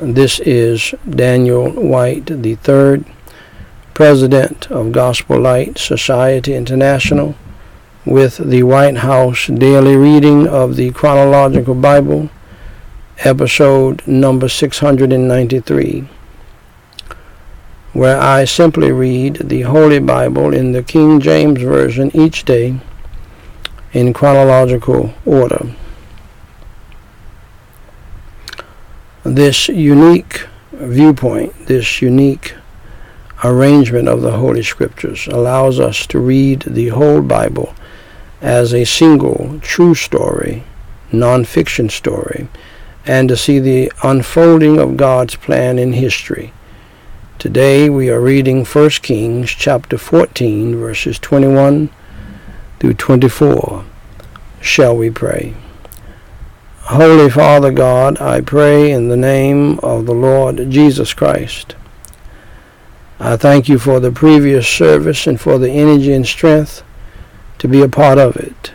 [0.00, 3.04] This is Daniel White III,
[3.94, 7.34] President of Gospel Light Society International,
[8.06, 12.30] with the White House Daily Reading of the Chronological Bible,
[13.24, 16.06] episode number 693,
[17.92, 22.78] where I simply read the Holy Bible in the King James Version each day
[23.92, 25.74] in chronological order.
[29.24, 32.54] This unique viewpoint, this unique
[33.42, 37.74] arrangement of the Holy Scriptures allows us to read the whole Bible
[38.40, 40.62] as a single true story,
[41.10, 42.48] non-fiction story,
[43.06, 46.52] and to see the unfolding of God's plan in history.
[47.40, 51.88] Today we are reading 1 Kings chapter 14 verses 21
[52.78, 53.84] through 24.
[54.60, 55.54] Shall we pray?
[56.88, 61.76] Holy Father God, I pray in the name of the Lord Jesus Christ.
[63.20, 66.82] I thank you for the previous service and for the energy and strength
[67.58, 68.72] to be a part of it.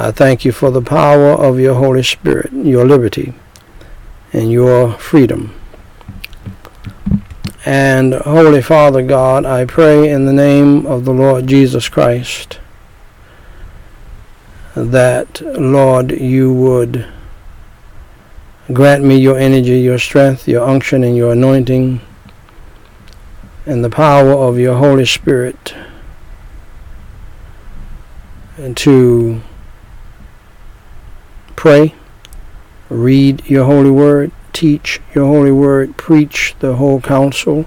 [0.00, 3.34] I thank you for the power of your Holy Spirit, your liberty,
[4.32, 5.54] and your freedom.
[7.66, 12.58] And Holy Father God, I pray in the name of the Lord Jesus Christ
[14.84, 17.06] that, Lord, you would
[18.72, 22.00] grant me your energy, your strength, your unction, and your anointing,
[23.66, 25.74] and the power of your Holy Spirit
[28.58, 29.40] and to
[31.54, 31.94] pray,
[32.90, 37.66] read your holy word, teach your holy word, preach the whole counsel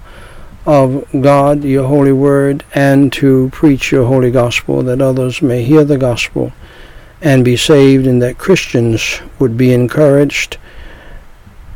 [0.66, 5.84] of God, your holy word, and to preach your holy gospel that others may hear
[5.84, 6.52] the gospel
[7.22, 10.58] and be saved, and that Christians would be encouraged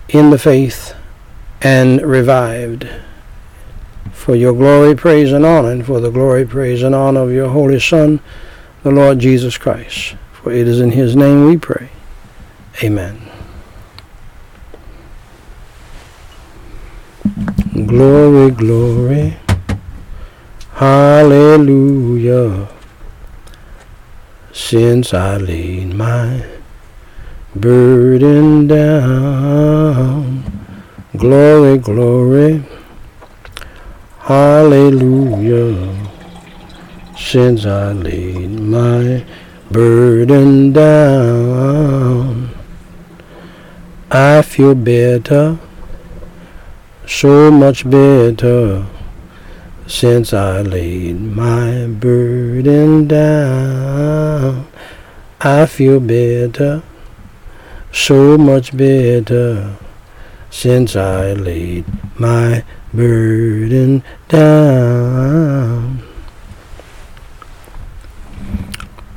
[0.10, 0.96] in the faith
[1.62, 2.88] and revived.
[4.12, 7.50] For your glory, praise, and honor, and for the glory, praise, and honor of your
[7.50, 8.20] Holy Son,
[8.84, 10.16] the Lord Jesus Christ.
[10.34, 11.90] For it is in his name we pray.
[12.84, 13.22] Amen.
[17.86, 19.38] Glory, glory,
[20.74, 22.70] hallelujah
[24.56, 26.46] since I laid my
[27.54, 30.44] burden down.
[31.18, 32.64] Glory, glory,
[34.20, 35.94] hallelujah.
[37.18, 39.26] Since I laid my
[39.70, 42.50] burden down,
[44.10, 45.60] I feel better,
[47.06, 48.86] so much better
[49.88, 54.68] since I laid my burden down.
[55.40, 56.82] I feel better,
[57.92, 59.78] so much better,
[60.50, 61.86] since I laid
[62.20, 62.64] my
[62.94, 66.02] burden down.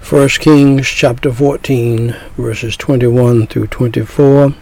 [0.00, 4.55] First Kings chapter 14, verses 21 through 24.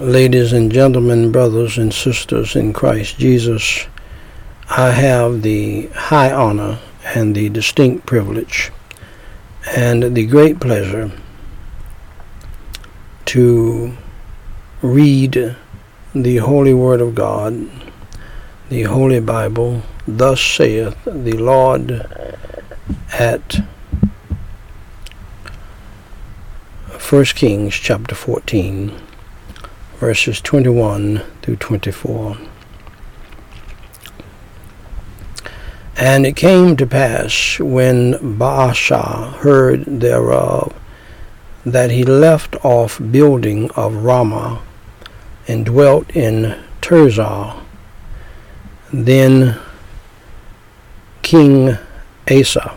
[0.00, 3.86] Ladies and gentlemen, brothers and sisters in Christ Jesus,
[4.70, 8.72] I have the high honor and the distinct privilege
[9.76, 11.12] and the great pleasure
[13.26, 13.94] to
[14.80, 15.54] read
[16.14, 17.68] the Holy Word of God,
[18.70, 22.06] the Holy Bible, thus saith the Lord
[23.12, 23.60] at
[27.10, 28.98] 1 Kings chapter 14
[30.00, 32.38] verses 21 through 24.
[35.94, 40.74] And it came to pass when Baasha heard thereof
[41.66, 44.62] that he left off building of Ramah
[45.46, 47.62] and dwelt in Tirzah.
[48.90, 49.60] Then
[51.20, 51.76] King
[52.30, 52.74] Asa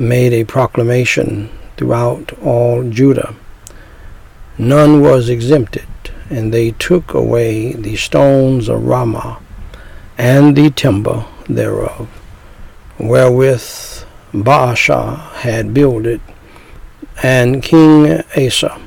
[0.00, 3.36] made a proclamation throughout all Judah
[4.58, 5.86] none was exempted,
[6.30, 9.38] and they took away the stones of Ramah
[10.18, 12.08] and the timber thereof,
[12.98, 16.20] wherewith Baasha had builded,
[17.22, 18.80] and King Asa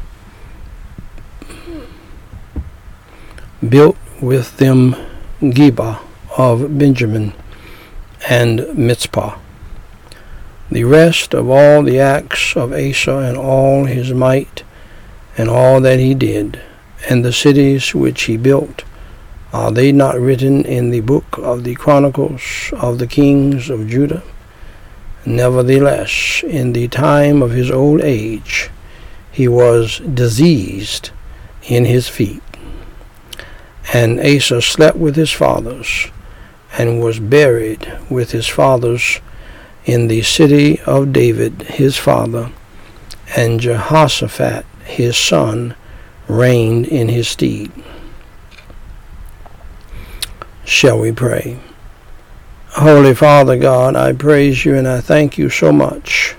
[3.67, 4.95] built with them
[5.41, 5.99] Geba
[6.37, 7.33] of Benjamin
[8.29, 9.37] and Mizpah.
[10.71, 14.63] The rest of all the acts of Asa and all his might
[15.39, 16.59] and all that he did,
[17.09, 18.83] and the cities which he built,
[19.53, 24.21] are they not written in the book of the Chronicles of the kings of Judah?
[25.25, 28.69] Nevertheless, in the time of his old age,
[29.31, 31.11] he was diseased
[31.63, 32.43] in his feet.
[33.93, 36.07] And Asa slept with his fathers
[36.77, 39.21] and was buried with his fathers
[39.85, 42.51] in the city of David his father,
[43.37, 45.75] and Jehoshaphat his son
[46.27, 47.71] reigned in his stead.
[50.65, 51.59] Shall we pray?
[52.73, 56.35] Holy Father God, I praise you and I thank you so much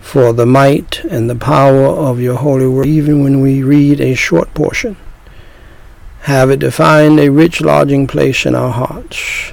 [0.00, 4.14] for the might and the power of your holy word, even when we read a
[4.14, 4.96] short portion.
[6.20, 9.52] Have it to find a rich lodging place in our hearts,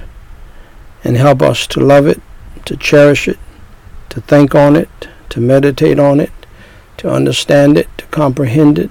[1.04, 2.22] and help us to love it,
[2.64, 3.38] to cherish it,
[4.08, 6.32] to think on it, to meditate on it,
[6.98, 8.90] to understand it, to comprehend it,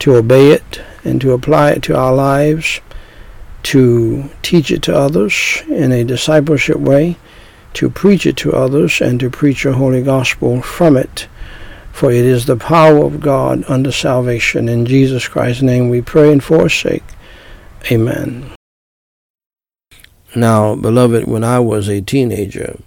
[0.00, 2.80] to obey it, and to apply it to our lives,
[3.62, 7.16] to teach it to others in a discipleship way,
[7.74, 11.28] to preach it to others and to preach a holy gospel from it.
[11.92, 14.68] For it is the power of God unto salvation.
[14.68, 17.02] In Jesus Christ's name we pray and forsake.
[17.90, 18.52] Amen.
[20.34, 22.78] Now, beloved, when I was a teenager,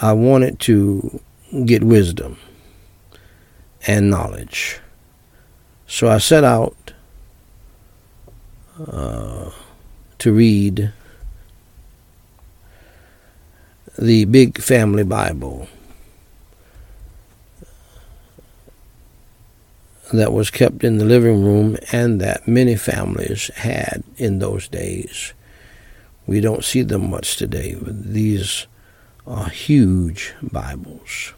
[0.00, 1.20] I wanted to
[1.66, 2.38] get wisdom
[3.86, 4.80] and knowledge.
[5.86, 6.92] So I set out
[8.78, 9.50] uh,
[10.18, 10.92] to read
[13.98, 15.68] the Big Family Bible
[20.12, 25.32] that was kept in the living room and that many families had in those days.
[26.26, 28.66] We don't see them much today, but these
[29.26, 31.32] are huge Bibles.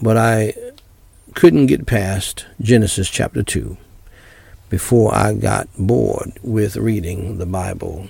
[0.00, 0.54] But I
[1.34, 3.76] couldn't get past Genesis chapter 2
[4.70, 8.08] before I got bored with reading the Bible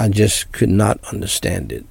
[0.00, 1.84] I just could not understand it.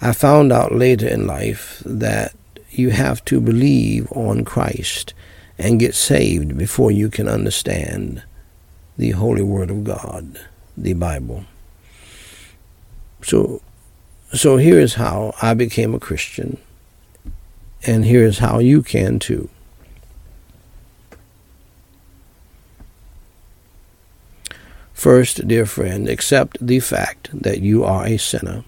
[0.00, 2.32] I found out later in life that
[2.70, 5.12] you have to believe on Christ
[5.58, 8.22] and get saved before you can understand
[8.96, 10.40] the Holy Word of God,
[10.74, 11.44] the Bible.
[13.22, 13.60] So,
[14.32, 16.58] so here is how I became a Christian,
[17.86, 19.48] and here is how you can too.
[24.92, 28.64] First, dear friend, accept the fact that you are a sinner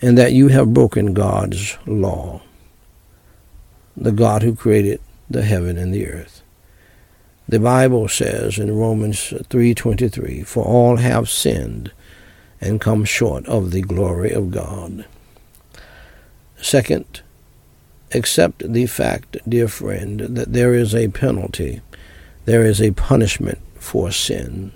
[0.00, 2.40] and that you have broken God's law,
[3.96, 6.42] the God who created the heaven and the earth.
[7.48, 11.90] The Bible says in Romans 3:23, "For all have sinned
[12.64, 15.04] and come short of the glory of God."
[16.60, 17.20] Second,
[18.12, 21.80] accept the fact, dear friend, that there is a penalty,
[22.46, 24.72] there is a punishment for sin.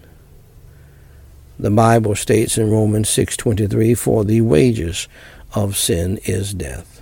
[1.59, 5.09] The Bible states in Romans 6:23, "For the wages
[5.55, 7.01] of sin is death."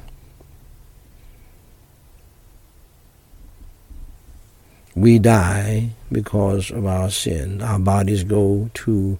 [4.94, 7.60] We die because of our sin.
[7.60, 9.18] Our bodies go to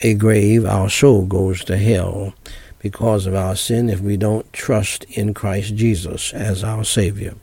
[0.00, 2.34] a grave, our soul goes to hell
[2.80, 7.34] because of our sin if we don't trust in Christ Jesus as our Savior.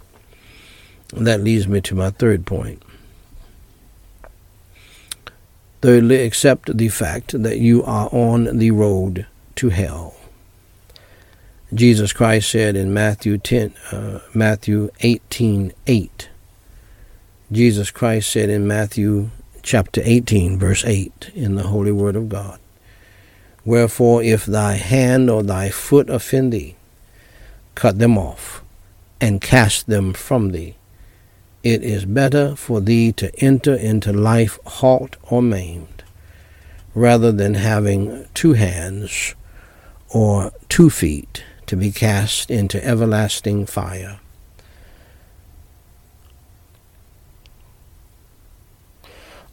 [1.12, 2.82] that leads me to my third point.
[5.82, 10.16] Thirdly, accept the fact that you are on the road to hell.
[11.74, 16.30] Jesus Christ said in Matthew 10, uh, Matthew 18, 8.
[17.52, 19.32] Jesus Christ said in Matthew
[19.64, 22.60] chapter 18, verse 8, in the Holy Word of God,
[23.66, 26.76] Wherefore, if thy hand or thy foot offend thee,
[27.76, 28.62] cut them off,
[29.22, 30.76] and cast them from thee.
[31.64, 36.04] It is better for thee to enter into life halt or maimed,
[36.94, 39.34] rather than having two hands
[40.10, 44.20] or two feet to be cast into everlasting fire.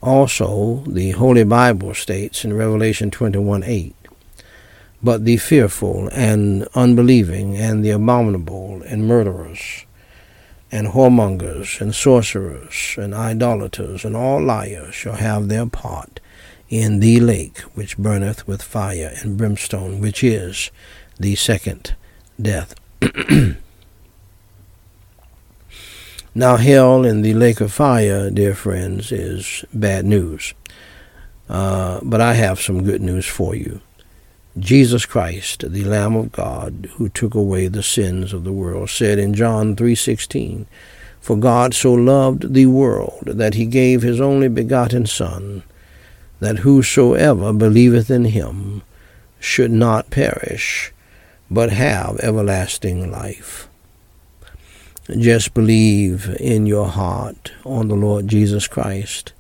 [0.03, 3.95] Also, the Holy Bible states in Revelation 21 8,
[5.03, 9.85] But the fearful and unbelieving and the abominable and murderers
[10.73, 16.21] and whoremongers, and sorcerers, and idolaters, and all liars shall have their part
[16.69, 20.71] in the lake which burneth with fire and brimstone, which is
[21.19, 21.95] the second
[22.41, 22.75] death.
[26.35, 30.55] now, hell and the lake of fire, dear friends, is bad news.
[31.49, 33.81] Uh, but I have some good news for you.
[34.59, 39.19] Jesus Christ, the Lamb of God, who took away the sins of the world, said
[39.19, 40.67] in John 3:16,
[41.21, 45.65] "For God so loved the world that he gave his only begotten Son,
[46.39, 48.83] that whosoever believeth in him
[49.41, 50.93] should not perish,
[51.51, 53.69] but have everlasting life.
[55.19, 59.33] Just believe in your heart on the Lord Jesus Christ,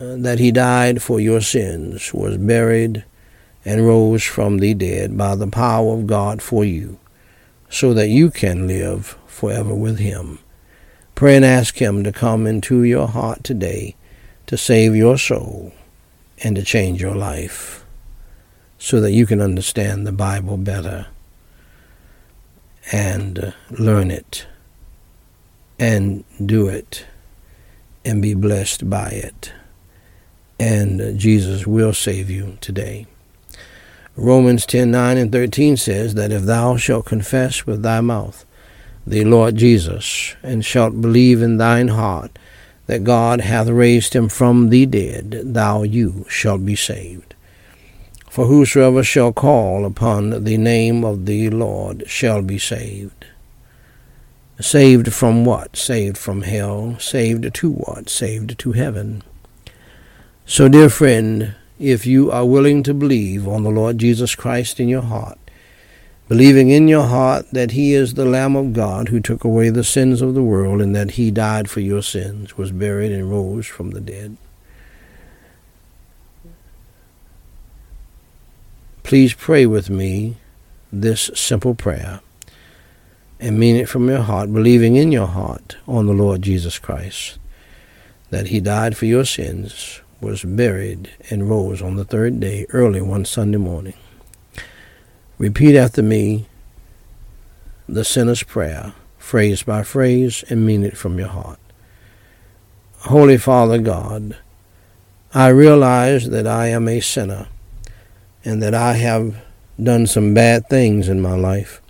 [0.00, 3.04] uh, that he died for your sins, was buried,
[3.64, 6.98] and rose from the dead by the power of God for you,
[7.68, 10.38] so that you can live forever with him.
[11.16, 13.96] Pray and ask him to come into your heart today
[14.46, 15.72] to save your soul
[16.44, 17.84] and to change your life
[18.78, 21.06] so that you can understand the Bible better
[22.92, 24.46] and uh, learn it
[25.78, 27.06] and do it
[28.04, 29.52] and be blessed by it.
[30.58, 33.06] And uh, Jesus will save you today.
[34.16, 38.46] Romans 10 9 and 13 says that if thou shalt confess with thy mouth
[39.06, 42.36] the Lord Jesus, and shalt believe in thine heart
[42.86, 47.35] that God hath raised him from the dead, thou you shalt be saved.
[48.36, 53.24] For whosoever shall call upon the name of the Lord shall be saved.
[54.60, 55.74] Saved from what?
[55.74, 56.98] Saved from hell.
[56.98, 58.10] Saved to what?
[58.10, 59.22] Saved to heaven.
[60.44, 64.90] So, dear friend, if you are willing to believe on the Lord Jesus Christ in
[64.90, 65.38] your heart,
[66.28, 69.82] believing in your heart that he is the Lamb of God who took away the
[69.82, 73.66] sins of the world and that he died for your sins, was buried, and rose
[73.66, 74.36] from the dead.
[79.06, 80.36] Please pray with me
[80.92, 82.18] this simple prayer
[83.38, 87.38] and mean it from your heart, believing in your heart on the Lord Jesus Christ,
[88.30, 93.00] that he died for your sins, was buried, and rose on the third day early
[93.00, 93.94] one Sunday morning.
[95.38, 96.46] Repeat after me
[97.88, 101.60] the sinner's prayer, phrase by phrase, and mean it from your heart.
[103.02, 104.36] Holy Father God,
[105.32, 107.46] I realize that I am a sinner
[108.46, 109.42] and that I have
[109.82, 111.82] done some bad things in my life.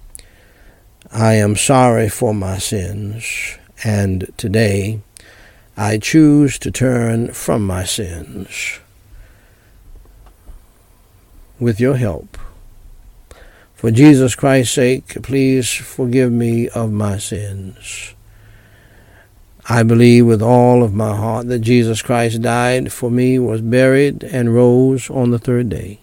[1.13, 5.01] I am sorry for my sins, and today
[5.77, 8.81] I choose to turn from my sins.
[11.61, 12.39] With your help,
[13.75, 18.15] for Jesus Christ's sake, please forgive me of my sins.
[19.69, 24.25] I believe with all of my heart that Jesus Christ died for me, was buried,
[24.25, 26.01] and rose on the third day.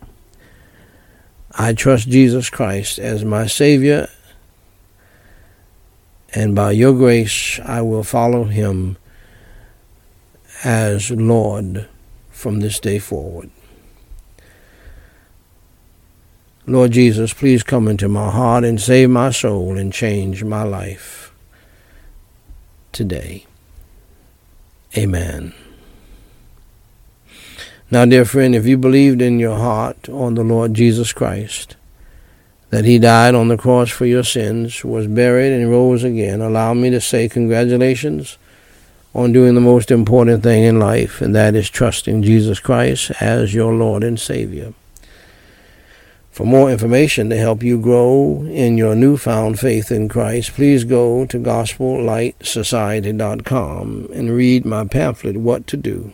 [1.56, 4.10] I trust Jesus Christ as my Savior,
[6.34, 8.98] and by your grace I will follow him
[10.64, 11.88] as Lord
[12.32, 13.52] from this day forward.
[16.66, 21.34] Lord Jesus, please come into my heart and save my soul and change my life
[22.94, 23.46] today.
[24.98, 25.54] Amen.
[27.94, 31.76] Now, dear friend, if you believed in your heart on the Lord Jesus Christ,
[32.72, 36.74] that he died on the cross for your sins, was buried, and rose again, allow
[36.74, 38.40] me to say congratulations
[39.14, 43.54] on doing the most important thing in life, and that is trusting Jesus Christ as
[43.54, 44.74] your Lord and Savior.
[46.32, 51.28] For more information to help you grow in your newfound faith in Christ, please go
[51.28, 56.14] to gospellightsociety.com and read my pamphlet, What to Do,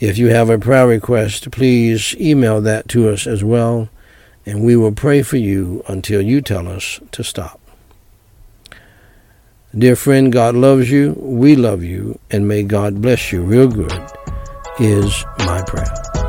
[0.00, 3.90] If you have a prayer request, please email that to us as well,
[4.46, 7.60] and we will pray for you until you tell us to stop.
[9.76, 13.92] Dear friend, God loves you, we love you, and may God bless you real good
[14.80, 16.19] is my prayer.